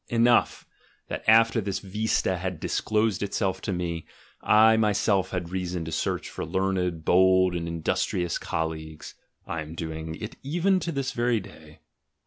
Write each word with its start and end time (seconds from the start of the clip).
Enough, 0.09 0.65
that 1.09 1.23
after 1.29 1.61
this 1.61 1.77
vista 1.77 2.37
had 2.39 2.59
disclosed 2.59 3.21
itself 3.21 3.61
to 3.61 3.71
me, 3.71 4.07
I 4.41 4.75
myself 4.75 5.29
had 5.29 5.51
reason 5.51 5.85
to 5.85 5.91
search 5.91 6.27
for 6.27 6.43
learned, 6.43 7.05
bold, 7.05 7.53
and 7.53 7.67
in 7.67 7.83
dustrious 7.83 8.39
colleagues 8.39 9.13
(I 9.45 9.61
am 9.61 9.75
doing 9.75 10.15
it 10.15 10.37
even 10.41 10.79
to 10.79 10.91
this 10.91 11.11
very 11.11 11.39
day). 11.39 11.81